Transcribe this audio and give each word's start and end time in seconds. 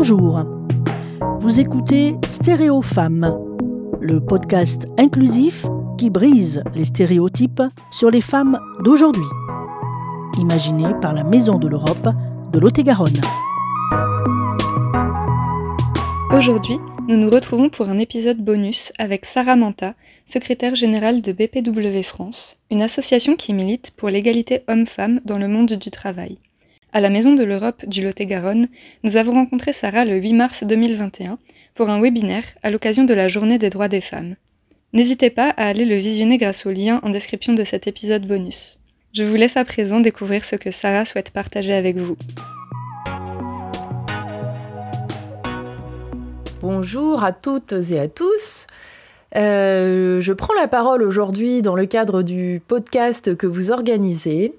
Bonjour. 0.00 0.44
Vous 1.40 1.58
écoutez 1.58 2.14
Stéréo 2.28 2.82
Femmes, 2.82 3.36
le 4.00 4.20
podcast 4.20 4.86
inclusif 4.96 5.66
qui 5.98 6.08
brise 6.08 6.62
les 6.76 6.84
stéréotypes 6.84 7.62
sur 7.90 8.08
les 8.08 8.20
femmes 8.20 8.60
d'aujourd'hui. 8.84 9.26
Imaginé 10.38 10.84
par 11.02 11.14
la 11.14 11.24
Maison 11.24 11.58
de 11.58 11.66
l'Europe 11.66 12.10
de 12.52 12.58
Lot-et-Garonne. 12.60 13.20
Aujourd'hui, 16.32 16.78
nous 17.08 17.16
nous 17.16 17.28
retrouvons 17.28 17.68
pour 17.68 17.88
un 17.88 17.98
épisode 17.98 18.38
bonus 18.38 18.92
avec 19.00 19.24
Sarah 19.24 19.56
Manta, 19.56 19.94
secrétaire 20.24 20.76
générale 20.76 21.22
de 21.22 21.32
BPW 21.32 22.04
France, 22.04 22.56
une 22.70 22.82
association 22.82 23.34
qui 23.34 23.52
milite 23.52 23.90
pour 23.96 24.10
l'égalité 24.10 24.62
homme-femme 24.68 25.18
dans 25.24 25.38
le 25.38 25.48
monde 25.48 25.72
du 25.72 25.90
travail. 25.90 26.38
À 26.90 27.00
la 27.00 27.10
Maison 27.10 27.34
de 27.34 27.44
l'Europe 27.44 27.84
du 27.86 28.02
Lot-et-Garonne, 28.02 28.66
nous 29.04 29.18
avons 29.18 29.32
rencontré 29.32 29.74
Sarah 29.74 30.06
le 30.06 30.16
8 30.16 30.32
mars 30.32 30.64
2021 30.64 31.38
pour 31.74 31.90
un 31.90 32.00
webinaire 32.00 32.44
à 32.62 32.70
l'occasion 32.70 33.04
de 33.04 33.12
la 33.12 33.28
Journée 33.28 33.58
des 33.58 33.68
droits 33.68 33.88
des 33.88 34.00
femmes. 34.00 34.36
N'hésitez 34.94 35.28
pas 35.28 35.50
à 35.50 35.66
aller 35.66 35.84
le 35.84 35.96
visionner 35.96 36.38
grâce 36.38 36.64
au 36.64 36.70
lien 36.70 37.00
en 37.02 37.10
description 37.10 37.52
de 37.52 37.62
cet 37.62 37.86
épisode 37.86 38.26
bonus. 38.26 38.80
Je 39.12 39.22
vous 39.22 39.34
laisse 39.34 39.58
à 39.58 39.66
présent 39.66 40.00
découvrir 40.00 40.46
ce 40.46 40.56
que 40.56 40.70
Sarah 40.70 41.04
souhaite 41.04 41.30
partager 41.30 41.74
avec 41.74 41.98
vous. 41.98 42.16
Bonjour 46.62 47.22
à 47.22 47.32
toutes 47.32 47.74
et 47.90 48.00
à 48.00 48.08
tous. 48.08 48.66
Euh, 49.36 50.22
je 50.22 50.32
prends 50.32 50.54
la 50.54 50.68
parole 50.68 51.02
aujourd'hui 51.02 51.60
dans 51.60 51.76
le 51.76 51.84
cadre 51.84 52.22
du 52.22 52.62
podcast 52.66 53.36
que 53.36 53.46
vous 53.46 53.70
organisez 53.70 54.54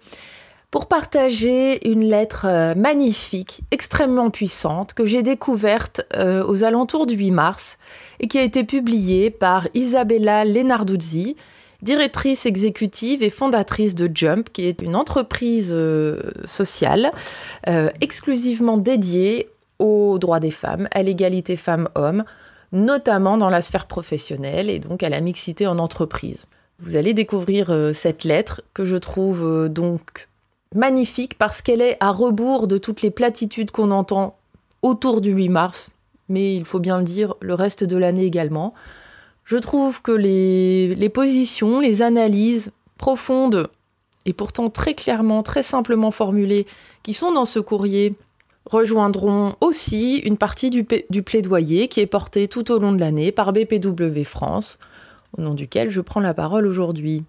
pour 0.71 0.85
partager 0.87 1.89
une 1.89 2.03
lettre 2.03 2.45
euh, 2.45 2.75
magnifique, 2.75 3.61
extrêmement 3.71 4.30
puissante, 4.30 4.94
que 4.94 5.05
j'ai 5.05 5.23
découverte 5.23 6.02
euh, 6.16 6.45
aux 6.45 6.63
alentours 6.63 7.07
du 7.07 7.16
8 7.16 7.31
mars 7.31 7.77
et 8.19 8.27
qui 8.27 8.38
a 8.38 8.44
été 8.44 8.63
publiée 8.63 9.31
par 9.31 9.67
Isabella 9.73 10.45
Lenarduzzi, 10.45 11.35
directrice 11.81 12.45
exécutive 12.45 13.23
et 13.23 13.31
fondatrice 13.31 13.95
de 13.95 14.11
Jump, 14.13 14.49
qui 14.53 14.66
est 14.66 14.83
une 14.83 14.95
entreprise 14.95 15.71
euh, 15.73 16.21
sociale 16.45 17.11
exclusivement 18.01 18.77
dédiée 18.77 19.49
aux 19.79 20.19
droits 20.19 20.39
des 20.39 20.51
femmes, 20.51 20.88
à 20.91 21.03
l'égalité 21.03 21.55
femmes-hommes, 21.55 22.25
notamment 22.73 23.38
dans 23.38 23.49
la 23.49 23.61
sphère 23.61 23.88
professionnelle 23.88 24.69
et 24.69 24.79
donc 24.79 25.03
à 25.03 25.09
la 25.09 25.22
mixité 25.22 25.67
en 25.67 25.79
entreprise. 25.79 26.45
Vous 26.79 26.95
allez 26.95 27.13
découvrir 27.13 27.91
cette 27.94 28.23
lettre 28.23 28.61
que 28.73 28.85
je 28.85 28.97
trouve 28.97 29.69
donc 29.69 30.28
magnifique 30.75 31.38
parce 31.38 31.62
qu'elle 31.62 31.81
est 31.81 31.98
à 32.00 32.12
rebours 32.12 32.67
de 32.67 32.78
toutes 32.78 33.02
les 33.02 33.12
platitudes 33.12 33.72
qu'on 33.72 33.92
entend 33.92 34.38
autour 34.81 35.22
du 35.22 35.31
8 35.31 35.50
mars, 35.50 35.89
mais 36.30 36.56
il 36.56 36.66
faut 36.66 36.80
bien 36.80 37.00
le 37.00 37.03
dire, 37.03 37.36
le 37.42 37.53
reste 37.53 37.84
de 37.84 37.98
l'année 37.98 38.25
également. 38.25 38.73
Je 39.45 39.58
trouve 39.58 40.02
que 40.02 40.12
les, 40.12 40.95
les 40.95 41.09
positions, 41.09 41.80
les 41.80 42.02
analyses 42.02 42.72
profondes 42.97 43.70
et 44.25 44.34
pourtant 44.34 44.70
très 44.70 44.94
clairement, 44.94 45.42
très 45.42 45.64
simplement 45.64 46.12
formulées 46.12 46.67
qui 47.03 47.14
sont 47.14 47.31
dans 47.31 47.45
ce 47.45 47.59
courrier 47.59 48.16
rejoindront 48.66 49.56
aussi 49.62 50.17
une 50.17 50.38
partie 50.38 50.70
du, 50.70 50.86
du, 51.09 51.23
plaidoyer 51.23 51.88
qui 51.88 52.02
est 52.02 52.06
porté 52.06 52.47
tout 52.47 52.72
au 52.72 52.78
long 52.78 52.92
de 52.92 53.00
l'année 53.00 53.31
par 53.31 53.52
BPW 53.52 54.23
France, 54.23 54.78
au 55.38 55.42
nom 55.42 55.56
duquel 55.56 55.90
je 55.90 56.02
prends 56.02 56.20
la 56.20 56.36
parole 56.36 56.67
aujourd'hui. 56.67 57.23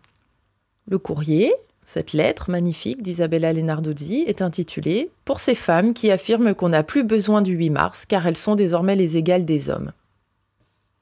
Le 0.89 0.99
courrier, 0.99 1.55
cette 1.93 2.13
lettre 2.13 2.53
magnifique 2.53 3.03
d'Isabella 3.03 3.53
Lenarduzzi 3.53 4.23
est 4.29 4.43
intitulée 4.43 5.11
Pour 5.25 5.41
ces 5.41 5.57
femmes 5.57 5.93
qui 5.93 6.13
affirment 6.13 6.55
qu'on 6.55 6.69
n'a 6.69 6.85
plus 6.85 7.03
besoin 7.03 7.43
du 7.43 7.55
8 7.55 7.71
mars 7.71 8.05
car 8.07 8.29
elles 8.29 8.37
sont 8.37 8.55
désormais 8.55 8.95
les 8.95 9.17
égales 9.17 9.45
des 9.45 9.71
hommes. 9.71 9.91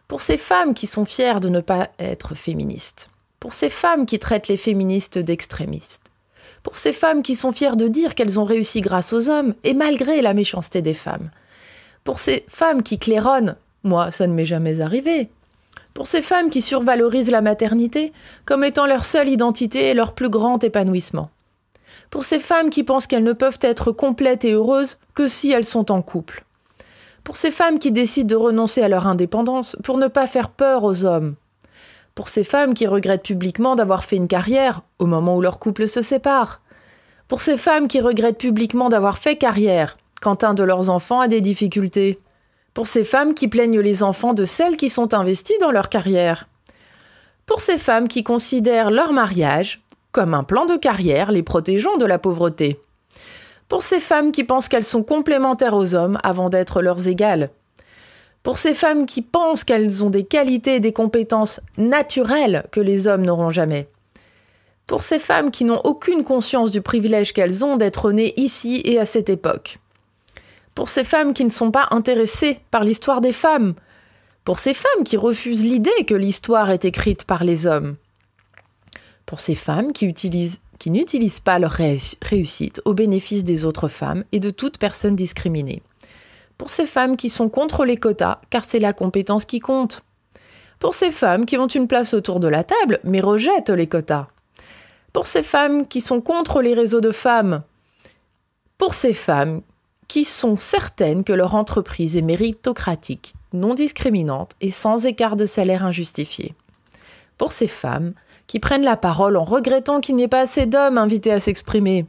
Pour 0.06 0.22
ces 0.22 0.38
femmes 0.38 0.72
qui 0.72 0.86
sont 0.86 1.04
fières 1.04 1.40
de 1.40 1.50
ne 1.50 1.60
pas 1.60 1.90
être 1.98 2.34
féministes. 2.34 3.10
Pour 3.38 3.52
ces 3.52 3.68
femmes 3.68 4.06
qui 4.06 4.18
traitent 4.18 4.48
les 4.48 4.56
féministes 4.56 5.18
d'extrémistes. 5.18 6.10
Pour 6.62 6.78
ces 6.78 6.94
femmes 6.94 7.22
qui 7.22 7.34
sont 7.34 7.52
fières 7.52 7.76
de 7.76 7.86
dire 7.86 8.14
qu'elles 8.14 8.40
ont 8.40 8.44
réussi 8.44 8.80
grâce 8.80 9.12
aux 9.12 9.28
hommes 9.28 9.54
et 9.64 9.74
malgré 9.74 10.22
la 10.22 10.32
méchanceté 10.32 10.80
des 10.80 10.94
femmes. 10.94 11.30
Pour 12.02 12.18
ces 12.18 12.46
femmes 12.48 12.82
qui 12.82 12.98
claironnent 12.98 13.56
Moi, 13.84 14.10
ça 14.10 14.26
ne 14.26 14.32
m'est 14.32 14.46
jamais 14.46 14.80
arrivé 14.80 15.28
pour 15.98 16.06
ces 16.06 16.22
femmes 16.22 16.48
qui 16.48 16.62
survalorisent 16.62 17.32
la 17.32 17.40
maternité 17.40 18.12
comme 18.44 18.62
étant 18.62 18.86
leur 18.86 19.04
seule 19.04 19.28
identité 19.28 19.88
et 19.88 19.94
leur 19.94 20.14
plus 20.14 20.28
grand 20.28 20.62
épanouissement. 20.62 21.28
Pour 22.08 22.22
ces 22.22 22.38
femmes 22.38 22.70
qui 22.70 22.84
pensent 22.84 23.08
qu'elles 23.08 23.24
ne 23.24 23.32
peuvent 23.32 23.58
être 23.62 23.90
complètes 23.90 24.44
et 24.44 24.52
heureuses 24.52 24.98
que 25.16 25.26
si 25.26 25.50
elles 25.50 25.64
sont 25.64 25.90
en 25.90 26.00
couple. 26.00 26.44
Pour 27.24 27.36
ces 27.36 27.50
femmes 27.50 27.80
qui 27.80 27.90
décident 27.90 28.28
de 28.28 28.36
renoncer 28.36 28.80
à 28.80 28.88
leur 28.88 29.08
indépendance 29.08 29.76
pour 29.82 29.98
ne 29.98 30.06
pas 30.06 30.28
faire 30.28 30.50
peur 30.50 30.84
aux 30.84 31.04
hommes. 31.04 31.34
Pour 32.14 32.28
ces 32.28 32.44
femmes 32.44 32.74
qui 32.74 32.86
regrettent 32.86 33.24
publiquement 33.24 33.74
d'avoir 33.74 34.04
fait 34.04 34.18
une 34.18 34.28
carrière 34.28 34.82
au 35.00 35.06
moment 35.06 35.36
où 35.36 35.40
leur 35.40 35.58
couple 35.58 35.88
se 35.88 36.02
sépare. 36.02 36.60
Pour 37.26 37.40
ces 37.40 37.56
femmes 37.56 37.88
qui 37.88 38.00
regrettent 38.00 38.38
publiquement 38.38 38.88
d'avoir 38.88 39.18
fait 39.18 39.34
carrière 39.34 39.98
quand 40.20 40.44
un 40.44 40.54
de 40.54 40.62
leurs 40.62 40.90
enfants 40.90 41.18
a 41.18 41.26
des 41.26 41.40
difficultés 41.40 42.20
pour 42.78 42.86
ces 42.86 43.02
femmes 43.02 43.34
qui 43.34 43.48
plaignent 43.48 43.80
les 43.80 44.04
enfants 44.04 44.34
de 44.34 44.44
celles 44.44 44.76
qui 44.76 44.88
sont 44.88 45.12
investies 45.12 45.58
dans 45.58 45.72
leur 45.72 45.88
carrière, 45.88 46.46
pour 47.44 47.60
ces 47.60 47.76
femmes 47.76 48.06
qui 48.06 48.22
considèrent 48.22 48.92
leur 48.92 49.12
mariage 49.12 49.82
comme 50.12 50.32
un 50.32 50.44
plan 50.44 50.64
de 50.64 50.76
carrière 50.76 51.32
les 51.32 51.42
protégeant 51.42 51.96
de 51.96 52.04
la 52.04 52.20
pauvreté, 52.20 52.78
pour 53.66 53.82
ces 53.82 53.98
femmes 53.98 54.30
qui 54.30 54.44
pensent 54.44 54.68
qu'elles 54.68 54.84
sont 54.84 55.02
complémentaires 55.02 55.74
aux 55.74 55.96
hommes 55.96 56.20
avant 56.22 56.50
d'être 56.50 56.80
leurs 56.80 57.08
égales, 57.08 57.50
pour 58.44 58.58
ces 58.58 58.74
femmes 58.74 59.06
qui 59.06 59.22
pensent 59.22 59.64
qu'elles 59.64 60.04
ont 60.04 60.10
des 60.10 60.24
qualités 60.24 60.76
et 60.76 60.80
des 60.80 60.92
compétences 60.92 61.60
naturelles 61.78 62.64
que 62.70 62.80
les 62.80 63.08
hommes 63.08 63.26
n'auront 63.26 63.50
jamais, 63.50 63.88
pour 64.86 65.02
ces 65.02 65.18
femmes 65.18 65.50
qui 65.50 65.64
n'ont 65.64 65.80
aucune 65.82 66.22
conscience 66.22 66.70
du 66.70 66.80
privilège 66.80 67.32
qu'elles 67.32 67.64
ont 67.64 67.76
d'être 67.76 68.12
nées 68.12 68.34
ici 68.36 68.82
et 68.84 69.00
à 69.00 69.04
cette 69.04 69.30
époque, 69.30 69.80
pour 70.78 70.90
ces 70.90 71.02
femmes 71.02 71.34
qui 71.34 71.44
ne 71.44 71.50
sont 71.50 71.72
pas 71.72 71.88
intéressées 71.90 72.60
par 72.70 72.84
l'histoire 72.84 73.20
des 73.20 73.32
femmes, 73.32 73.74
pour 74.44 74.60
ces 74.60 74.74
femmes 74.74 75.02
qui 75.04 75.16
refusent 75.16 75.64
l'idée 75.64 76.04
que 76.06 76.14
l'histoire 76.14 76.70
est 76.70 76.84
écrite 76.84 77.24
par 77.24 77.42
les 77.42 77.66
hommes, 77.66 77.96
pour 79.26 79.40
ces 79.40 79.56
femmes 79.56 79.92
qui, 79.92 80.06
n'utilisent 80.06 81.40
pas 81.40 81.58
leur 81.58 81.76
réussite 82.22 82.80
au 82.84 82.94
bénéfice 82.94 83.42
des 83.42 83.64
autres 83.64 83.88
femmes 83.88 84.22
et 84.30 84.38
de 84.38 84.50
toute 84.50 84.78
personne 84.78 85.16
discriminée, 85.16 85.82
pour 86.58 86.70
ces 86.70 86.86
femmes 86.86 87.16
qui 87.16 87.28
sont 87.28 87.48
contre 87.48 87.84
les 87.84 87.96
quotas 87.96 88.40
car 88.48 88.64
c'est 88.64 88.78
la 88.78 88.92
compétence 88.92 89.46
qui 89.46 89.58
compte, 89.58 90.04
pour 90.78 90.94
ces 90.94 91.10
femmes 91.10 91.44
qui 91.44 91.58
ont 91.58 91.66
une 91.66 91.88
place 91.88 92.14
autour 92.14 92.38
de 92.38 92.46
la 92.46 92.62
table 92.62 93.00
mais 93.02 93.20
rejettent 93.20 93.70
les 93.70 93.88
quotas, 93.88 94.28
pour 95.12 95.26
ces 95.26 95.42
femmes 95.42 95.88
qui 95.88 96.00
sont 96.00 96.20
contre 96.20 96.62
les 96.62 96.74
réseaux 96.74 97.00
de 97.00 97.10
femmes, 97.10 97.64
pour 98.78 98.94
ces 98.94 99.12
femmes 99.12 99.62
qui 100.08 100.24
sont 100.24 100.56
certaines 100.56 101.22
que 101.22 101.34
leur 101.34 101.54
entreprise 101.54 102.16
est 102.16 102.22
méritocratique, 102.22 103.34
non 103.52 103.74
discriminante 103.74 104.52
et 104.60 104.70
sans 104.70 105.06
écart 105.06 105.36
de 105.36 105.46
salaire 105.46 105.84
injustifié. 105.84 106.54
Pour 107.36 107.52
ces 107.52 107.68
femmes 107.68 108.14
qui 108.46 108.58
prennent 108.58 108.84
la 108.84 108.96
parole 108.96 109.36
en 109.36 109.44
regrettant 109.44 110.00
qu'il 110.00 110.16
n'y 110.16 110.22
ait 110.22 110.28
pas 110.28 110.40
assez 110.40 110.64
d'hommes 110.64 110.98
invités 110.98 111.30
à 111.30 111.38
s'exprimer. 111.38 112.06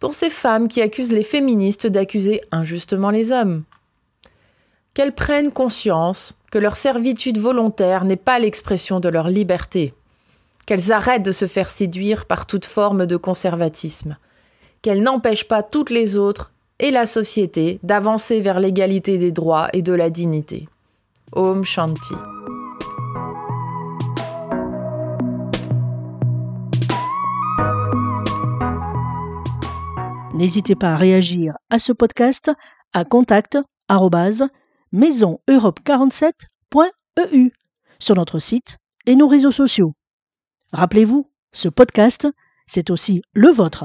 Pour 0.00 0.14
ces 0.14 0.30
femmes 0.30 0.66
qui 0.66 0.80
accusent 0.80 1.12
les 1.12 1.22
féministes 1.22 1.86
d'accuser 1.86 2.40
injustement 2.50 3.10
les 3.10 3.30
hommes. 3.30 3.62
Qu'elles 4.94 5.14
prennent 5.14 5.52
conscience 5.52 6.34
que 6.50 6.58
leur 6.58 6.76
servitude 6.76 7.38
volontaire 7.38 8.04
n'est 8.04 8.16
pas 8.16 8.38
l'expression 8.38 8.98
de 8.98 9.10
leur 9.10 9.28
liberté. 9.28 9.94
Qu'elles 10.66 10.92
arrêtent 10.92 11.22
de 11.22 11.32
se 11.32 11.46
faire 11.46 11.70
séduire 11.70 12.24
par 12.24 12.46
toute 12.46 12.66
forme 12.66 13.06
de 13.06 13.16
conservatisme. 13.16 14.16
Qu'elles 14.80 15.02
n'empêchent 15.02 15.48
pas 15.48 15.62
toutes 15.62 15.90
les 15.90 16.16
autres 16.16 16.52
et 16.82 16.90
la 16.90 17.06
société 17.06 17.80
d'avancer 17.82 18.42
vers 18.42 18.60
l'égalité 18.60 19.16
des 19.16 19.32
droits 19.32 19.70
et 19.72 19.80
de 19.80 19.94
la 19.94 20.10
dignité. 20.10 20.68
Om 21.32 21.64
Shanti. 21.64 22.12
N'hésitez 30.34 30.74
pas 30.74 30.94
à 30.94 30.96
réagir 30.96 31.54
à 31.70 31.78
ce 31.78 31.92
podcast 31.92 32.50
à 32.92 33.04
contact 33.04 33.56
maisoneurope47.eu 34.92 37.52
sur 37.98 38.14
notre 38.16 38.38
site 38.40 38.78
et 39.06 39.14
nos 39.14 39.28
réseaux 39.28 39.52
sociaux. 39.52 39.92
Rappelez-vous, 40.72 41.30
ce 41.52 41.68
podcast, 41.68 42.26
c'est 42.66 42.90
aussi 42.90 43.22
le 43.34 43.50
vôtre. 43.50 43.84